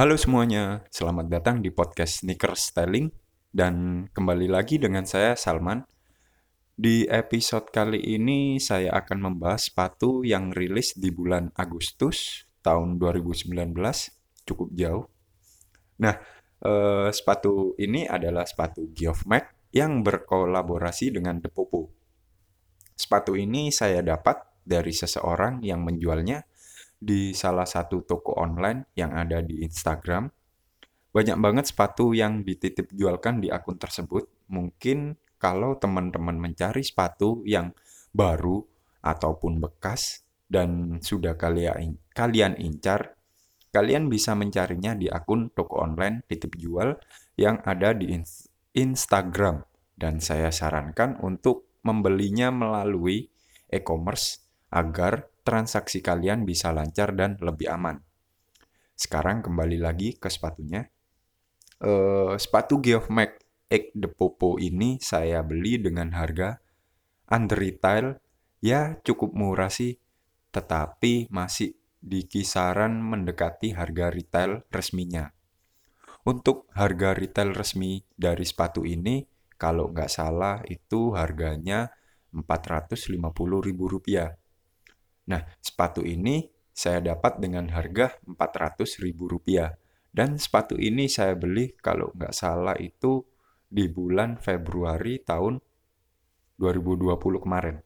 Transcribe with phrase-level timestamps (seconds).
[0.00, 3.12] Halo semuanya, selamat datang di podcast Sneaker Styling
[3.52, 5.84] dan kembali lagi dengan saya Salman.
[6.72, 13.52] Di episode kali ini saya akan membahas sepatu yang rilis di bulan Agustus tahun 2019,
[14.48, 15.04] cukup jauh.
[16.00, 16.16] Nah,
[16.64, 21.92] eh, sepatu ini adalah sepatu Geoff Mac yang berkolaborasi dengan The Popo.
[22.96, 26.48] Sepatu ini saya dapat dari seseorang yang menjualnya
[27.00, 30.28] di salah satu toko online yang ada di Instagram.
[31.10, 34.28] Banyak banget sepatu yang dititip jualkan di akun tersebut.
[34.52, 37.72] Mungkin kalau teman-teman mencari sepatu yang
[38.12, 38.62] baru
[39.00, 43.16] ataupun bekas dan sudah kalian kalian incar,
[43.72, 46.94] kalian bisa mencarinya di akun toko online titip jual
[47.40, 48.12] yang ada di
[48.76, 49.64] Instagram
[49.96, 53.32] dan saya sarankan untuk membelinya melalui
[53.72, 57.98] e-commerce agar transaksi kalian bisa lancar dan lebih aman.
[58.94, 60.86] Sekarang kembali lagi ke sepatunya.
[61.82, 66.62] Uh, sepatu Geoff Mac X The Popo ini saya beli dengan harga
[67.26, 68.22] under retail
[68.62, 69.98] ya cukup murah sih,
[70.54, 75.34] tetapi masih di kisaran mendekati harga retail resminya.
[76.30, 79.26] Untuk harga retail resmi dari sepatu ini,
[79.58, 81.90] kalau nggak salah itu harganya
[82.30, 84.39] Rp450.000.
[85.28, 89.76] Nah, sepatu ini saya dapat dengan harga Rp400.000.
[90.10, 93.22] Dan sepatu ini saya beli kalau nggak salah itu
[93.70, 95.62] di bulan Februari tahun
[96.58, 97.76] 2020 kemarin.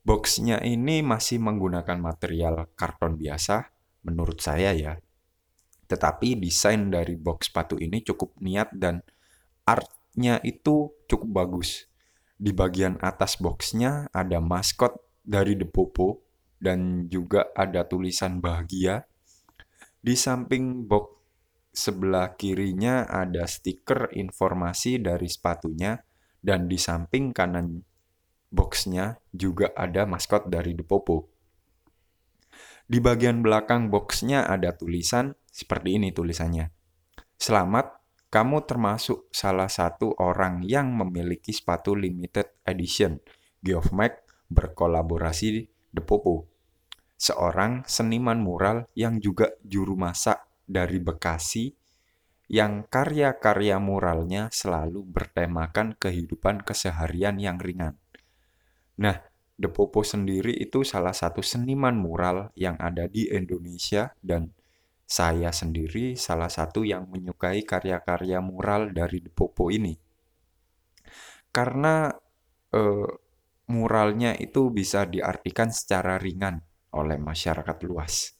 [0.00, 3.68] Boxnya ini masih menggunakan material karton biasa,
[4.04, 4.96] menurut saya ya.
[5.88, 9.02] Tetapi desain dari box sepatu ini cukup niat dan
[9.66, 11.90] artnya itu cukup bagus.
[12.40, 16.24] Di bagian atas boxnya ada maskot dari The Popo
[16.60, 19.08] dan juga ada tulisan bahagia.
[20.00, 21.20] Di samping box
[21.70, 25.94] sebelah kirinya ada stiker informasi dari sepatunya
[26.42, 27.84] dan di samping kanan
[28.50, 31.30] boxnya juga ada maskot dari The Popo.
[32.90, 36.74] Di bagian belakang boxnya ada tulisan seperti ini tulisannya.
[37.38, 38.02] Selamat,
[38.34, 43.22] kamu termasuk salah satu orang yang memiliki sepatu limited edition
[43.62, 46.50] Geoff Mac berkolaborasi The Popo,
[47.14, 51.74] seorang seniman mural yang juga juru masak dari Bekasi
[52.50, 57.94] yang karya-karya muralnya selalu bertemakan kehidupan keseharian yang ringan.
[58.98, 59.22] Nah,
[59.54, 64.50] The Popo sendiri itu salah satu seniman mural yang ada di Indonesia dan
[65.06, 69.94] saya sendiri salah satu yang menyukai karya-karya mural dari The Popo ini.
[71.54, 72.10] Karena
[72.74, 73.10] eh,
[73.70, 76.60] muralnya itu bisa diartikan secara ringan
[76.90, 78.34] oleh masyarakat luas.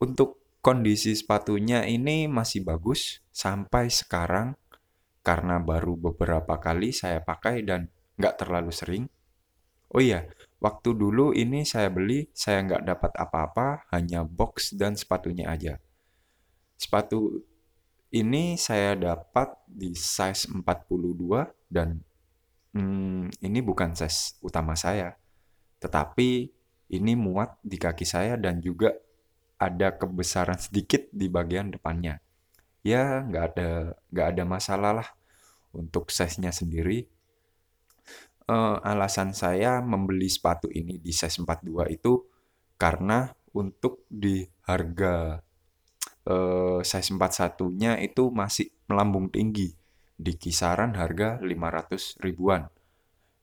[0.00, 4.56] Untuk kondisi sepatunya ini masih bagus sampai sekarang
[5.20, 9.04] karena baru beberapa kali saya pakai dan nggak terlalu sering.
[9.92, 10.24] Oh iya,
[10.60, 15.80] waktu dulu ini saya beli, saya nggak dapat apa-apa, hanya box dan sepatunya aja.
[16.76, 17.44] Sepatu
[18.08, 20.64] ini saya dapat di size 42
[21.68, 22.00] dan
[22.78, 25.18] Hmm, ini bukan size utama saya,
[25.82, 26.46] tetapi
[26.94, 28.94] ini muat di kaki saya dan juga
[29.58, 32.22] ada kebesaran sedikit di bagian depannya.
[32.86, 35.08] Ya, nggak ada nggak ada masalah lah
[35.74, 37.10] untuk size-nya sendiri.
[38.46, 42.30] Uh, alasan saya membeli sepatu ini di size 42 itu
[42.78, 43.28] karena
[43.58, 45.42] untuk di harga
[46.30, 49.74] uh, size 41-nya itu masih melambung tinggi
[50.18, 52.66] di kisaran harga 500 ribuan.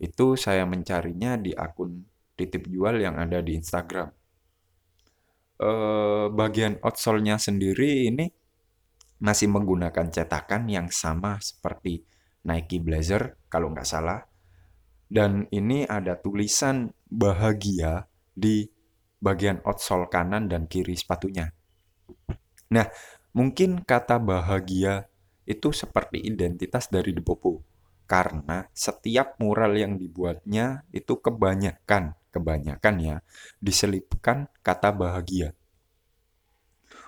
[0.00, 2.00] Itu saya mencarinya di akun
[2.32, 4.08] titip jual yang ada di Instagram.
[5.62, 8.26] Eh, bagian outsole-nya sendiri ini
[9.22, 12.02] masih menggunakan cetakan yang sama seperti
[12.48, 14.26] Nike Blazer kalau nggak salah.
[15.12, 18.64] Dan ini ada tulisan bahagia di
[19.22, 21.52] bagian outsole kanan dan kiri sepatunya.
[22.72, 22.88] Nah,
[23.36, 25.11] mungkin kata bahagia
[25.46, 27.62] itu seperti identitas dari The Popo.
[28.06, 33.16] Karena setiap mural yang dibuatnya itu kebanyakan, kebanyakan ya,
[33.62, 35.56] diselipkan kata bahagia.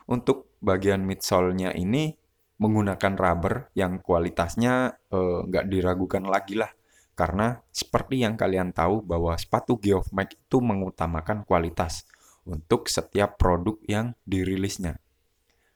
[0.09, 2.17] Untuk bagian midsole-nya ini
[2.57, 6.73] menggunakan rubber yang kualitasnya eh, nggak eh, diragukan lagi lah.
[7.15, 12.11] Karena seperti yang kalian tahu bahwa sepatu Geoff Mac itu mengutamakan kualitas
[12.43, 14.99] untuk setiap produk yang dirilisnya.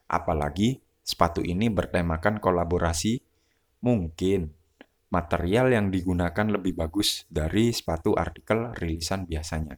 [0.09, 3.17] Apalagi Sepatu ini bertemakan kolaborasi,
[3.81, 4.53] mungkin
[5.09, 9.73] material yang digunakan lebih bagus dari sepatu artikel rilisan biasanya.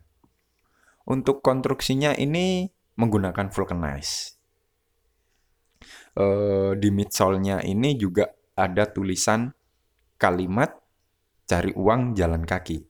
[1.08, 2.68] Untuk konstruksinya ini
[3.00, 4.36] menggunakan vulcanize.
[6.20, 8.28] Uh, di midsole-nya ini juga
[8.60, 9.56] ada tulisan
[10.20, 10.84] kalimat
[11.48, 12.84] cari uang jalan kaki.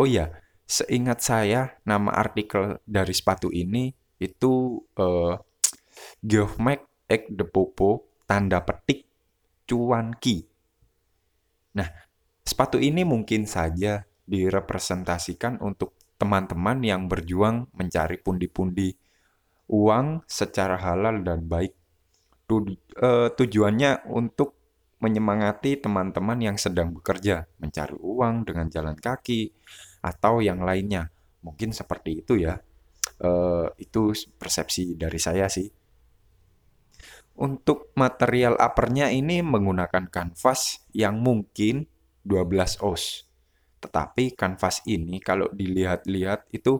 [0.00, 0.32] Oh iya,
[0.64, 5.36] seingat saya nama artikel dari sepatu ini itu uh,
[6.24, 9.04] Geofmac Ek de Popo tanda petik
[9.68, 10.44] cuanki.
[11.76, 11.88] Nah,
[12.44, 18.96] sepatu ini mungkin saja direpresentasikan untuk teman-teman yang berjuang mencari pundi-pundi
[19.68, 21.74] uang secara halal dan baik.
[22.44, 24.56] Eh, tujuannya untuk
[25.00, 29.52] menyemangati teman-teman yang sedang bekerja, mencari uang dengan jalan kaki,
[30.00, 31.12] atau yang lainnya.
[31.44, 32.56] Mungkin seperti itu ya.
[33.14, 34.10] Uh, itu
[34.40, 35.68] persepsi dari saya sih.
[37.34, 41.90] Untuk material uppernya ini menggunakan kanvas yang mungkin
[42.22, 43.26] 12 oz.
[43.82, 46.78] Tetapi kanvas ini kalau dilihat-lihat itu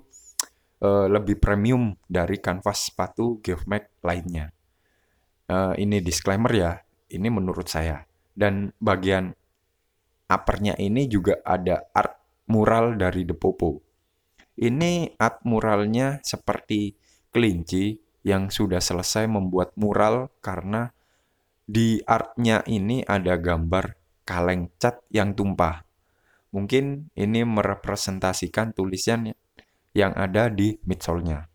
[0.80, 4.54] uh, lebih premium dari kanvas sepatu Geofmax lainnya.
[5.50, 6.72] Uh, ini disclaimer ya,
[7.10, 8.06] ini menurut saya.
[8.30, 9.34] Dan bagian
[10.30, 13.82] uppernya ini juga ada art mural dari The Popo.
[14.54, 16.94] Ini art muralnya seperti
[17.34, 20.96] kelinci yang sudah selesai membuat mural karena
[21.68, 25.84] di artnya ini ada gambar kaleng cat yang tumpah.
[26.56, 29.36] Mungkin ini merepresentasikan tulisan
[29.92, 31.52] yang ada di midsole-nya.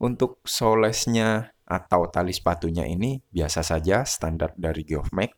[0.00, 5.32] Untuk solesnya atau tali sepatunya ini biasa saja standar dari Geofmax.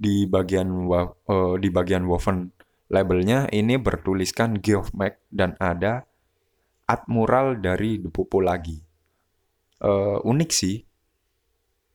[0.00, 2.48] Di bagian uh, di bagian woven
[2.88, 6.08] labelnya ini bertuliskan Geofmax dan ada
[6.88, 8.89] admiral dari The Popo lagi
[9.84, 10.76] uh, unik sih.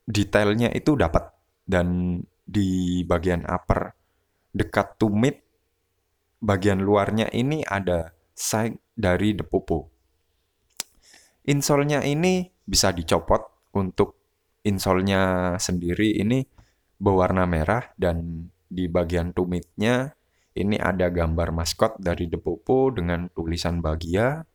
[0.05, 1.33] Detailnya itu dapat
[1.65, 3.89] dan di bagian upper
[4.53, 5.41] dekat tumit
[6.37, 9.89] bagian luarnya ini ada side dari the popo.
[11.49, 14.17] Insolnya ini bisa dicopot untuk
[14.65, 16.41] insolnya sendiri ini
[16.97, 20.17] berwarna merah dan di bagian tumitnya
[20.55, 24.47] ini ada gambar maskot dari The Popo dengan tulisan bahagia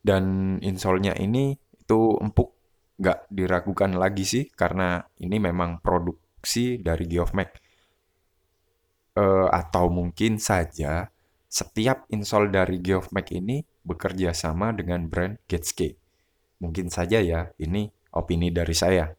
[0.00, 2.56] dan insolnya ini itu empuk
[2.96, 7.60] nggak diragukan lagi sih karena ini memang produksi dari Geofmax.
[9.14, 11.14] Uh, atau mungkin saja
[11.46, 15.94] setiap insol dari Geofmax ini bekerja sama dengan brand Getske.
[16.58, 19.12] Mungkin saja ya, ini opini dari saya.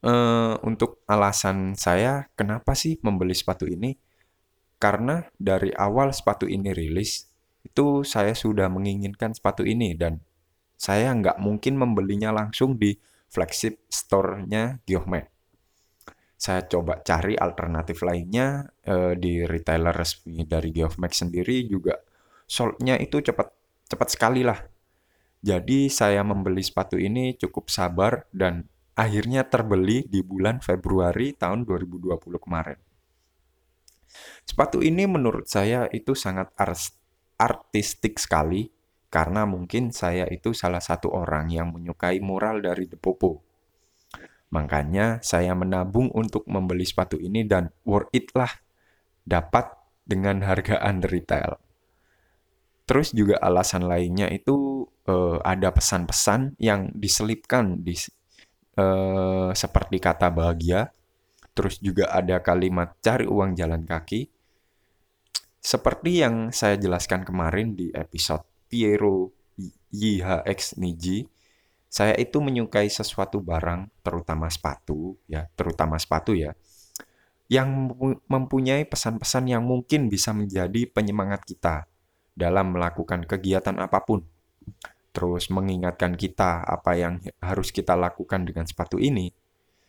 [0.00, 4.00] Uh, untuk alasan saya kenapa sih membeli sepatu ini?
[4.80, 7.28] Karena dari awal sepatu ini rilis,
[7.60, 10.24] itu saya sudah menginginkan sepatu ini dan
[10.80, 12.96] saya nggak mungkin membelinya langsung di
[13.28, 15.28] flagship store-nya Geomax.
[16.40, 22.00] Saya coba cari alternatif lainnya eh, di retailer resmi dari Geomax sendiri juga
[22.48, 23.52] sold-nya itu cepat
[23.92, 24.56] cepat sekali lah.
[25.44, 28.64] Jadi saya membeli sepatu ini cukup sabar dan
[28.96, 32.80] akhirnya terbeli di bulan Februari tahun 2020 kemarin.
[34.48, 36.50] Sepatu ini menurut saya itu sangat
[37.36, 38.79] artistik sekali
[39.10, 43.42] karena mungkin saya itu salah satu orang yang menyukai mural dari The Popo.
[44.54, 48.50] Makanya saya menabung untuk membeli sepatu ini dan worth it lah
[49.26, 49.66] dapat
[50.06, 51.58] dengan harga under retail.
[52.86, 57.94] Terus juga alasan lainnya itu uh, ada pesan-pesan yang diselipkan di
[58.78, 60.90] uh, seperti kata bahagia.
[61.54, 64.30] Terus juga ada kalimat cari uang jalan kaki.
[65.62, 69.34] Seperti yang saya jelaskan kemarin di episode Piero
[69.90, 71.26] YHX Niji,
[71.90, 76.54] saya itu menyukai sesuatu barang, terutama sepatu, ya, terutama sepatu ya,
[77.50, 77.90] yang
[78.30, 81.90] mempunyai pesan-pesan yang mungkin bisa menjadi penyemangat kita
[82.38, 84.22] dalam melakukan kegiatan apa pun.
[85.10, 89.34] Terus mengingatkan kita apa yang harus kita lakukan dengan sepatu ini.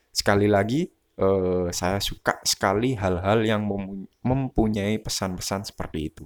[0.09, 0.89] Sekali lagi,
[1.21, 3.61] eh, saya suka sekali hal-hal yang
[4.25, 6.25] mempunyai pesan-pesan seperti itu.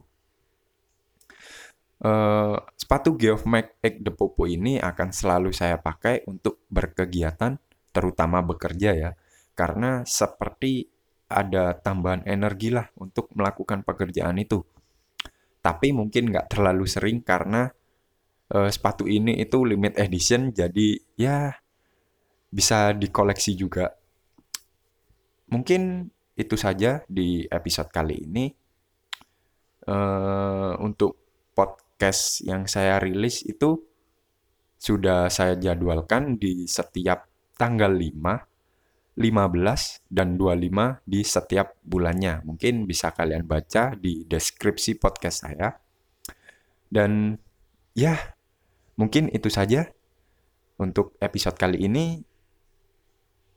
[1.96, 3.48] Uh, sepatu Geof
[3.80, 7.56] Egg The Popo ini akan selalu saya pakai untuk berkegiatan,
[7.96, 9.12] terutama bekerja ya,
[9.56, 10.92] karena seperti
[11.32, 14.60] ada tambahan energi lah untuk melakukan pekerjaan itu.
[15.64, 17.72] Tapi mungkin nggak terlalu sering karena
[18.52, 21.56] uh, sepatu ini itu limit edition, jadi ya
[22.52, 23.96] bisa dikoleksi juga.
[25.48, 28.46] Mungkin itu saja di episode kali ini.
[29.86, 31.14] Uh, untuk
[31.54, 33.80] pot podcast yang saya rilis itu
[34.76, 37.24] sudah saya jadwalkan di setiap
[37.56, 42.44] tanggal 5, 15, dan 25 di setiap bulannya.
[42.44, 45.72] Mungkin bisa kalian baca di deskripsi podcast saya.
[46.92, 47.40] Dan
[47.96, 48.20] ya,
[49.00, 49.88] mungkin itu saja.
[50.76, 52.20] untuk episode kali ini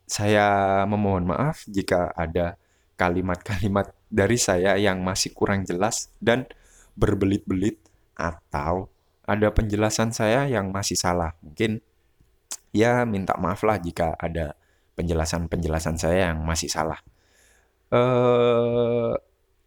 [0.07, 2.55] saya memohon maaf jika ada
[2.95, 6.47] kalimat-kalimat dari saya yang masih kurang jelas dan
[6.95, 7.88] berbelit-belit
[8.19, 8.91] atau
[9.23, 11.39] ada penjelasan saya yang masih salah.
[11.41, 11.79] Mungkin
[12.75, 14.59] ya minta maaf lah jika ada
[14.99, 16.99] penjelasan-penjelasan saya yang masih salah.
[17.95, 19.15] Eh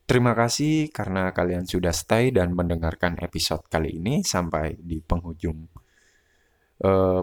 [0.05, 5.71] terima kasih karena kalian sudah stay dan mendengarkan episode kali ini sampai di penghujung
[6.83, 7.21] eh,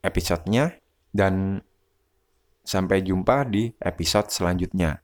[0.00, 0.72] episodenya
[1.12, 1.60] dan
[2.64, 5.02] sampai jumpa di episode selanjutnya.